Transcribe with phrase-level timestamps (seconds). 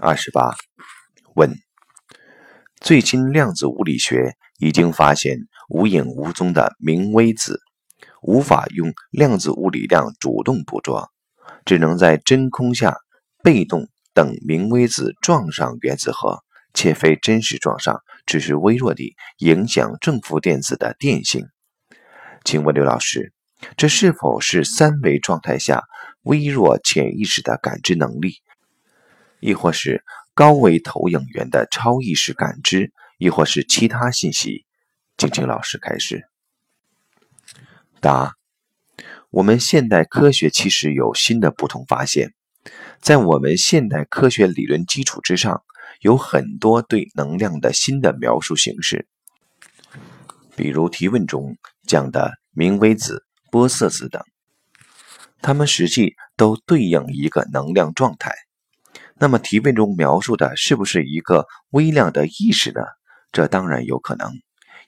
[0.00, 0.54] 二十八，
[1.34, 1.56] 问：
[2.80, 7.60] 最近量子物理学已经发现无影无踪的明微子，
[8.22, 11.10] 无法用量子物理量主动捕捉，
[11.64, 12.96] 只能在真空下
[13.42, 21.48] 被动等明微子撞上原子核，且非真实撞上，只是微弱地影响正负电子的电性。
[22.44, 23.32] 请问刘老师，
[23.76, 25.82] 这是否是三维状态下
[26.22, 28.36] 微弱潜意识的感知能力？
[29.40, 34.64] 亦或是高维投影源的超意识感知，亦或是其他信息，
[35.16, 36.28] 请请老师开始。
[38.00, 38.34] 答：
[39.30, 42.32] 我们现代科学其实有新的不同发现，
[43.00, 45.62] 在我们现代科学理论基础之上，
[46.00, 49.08] 有很多对能量的新的描述形式，
[50.54, 54.22] 比如提问中讲的明微子、玻色子等，
[55.42, 58.32] 它们实际都对应一个能量状态。
[59.20, 62.80] 那么提问中描述的是不是一个微量的意识呢？
[63.32, 64.30] 这当然有可能，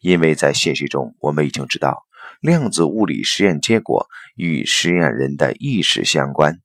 [0.00, 2.04] 因为在现实中，我们已经知道
[2.40, 6.60] 量子物理实验结果与实验人的意识相关。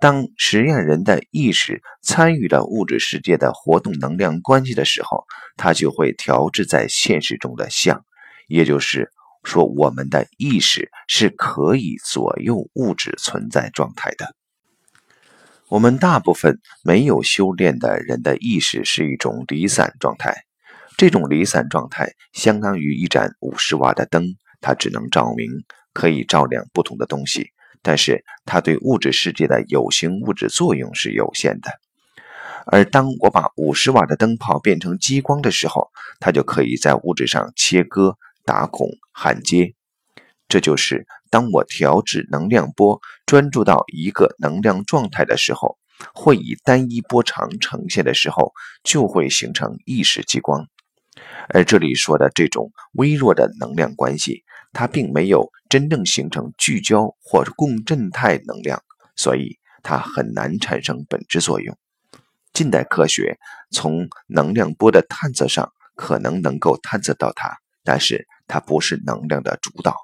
[0.00, 5.24] 当实验人的意识参与了物质世界的活动能量关系的时候，
[5.56, 8.04] 它就会调制在现实中的相。
[8.48, 9.12] 也就是
[9.44, 14.34] 说，我们的意识是可以左右物质存在状态的。
[15.74, 20.32] 我们大部分没有修炼的人的意识是一种离散状态，
[20.96, 24.22] 这种离散状态相当于一盏五十瓦的灯，
[24.60, 25.50] 它只能照明，
[25.92, 27.48] 可以照亮不同的东西，
[27.82, 31.72] 但是它对物质世界的有形物质作用是有限的。
[32.66, 39.74] 而当我把五十瓦的灯泡变成激光的时候，它就可以在物质上切割、打孔、焊接，
[40.54, 41.04] 这就是。
[41.30, 45.78] 当我调制能量波，专注到一个能量状态的时候，
[46.14, 48.52] 会以单一波长呈现的时候，
[48.84, 50.68] 就会形成意识激光。
[51.48, 58.80] 而这里说的这种微弱的能量关系，它并没有真正形成聚焦或共振态能量，
[59.16, 61.76] 所以它很难产生本质作用。
[62.52, 63.40] 近代科学
[63.72, 69.96] 从能量波的探测上可能能够探测到它，但是它不是能量的主导。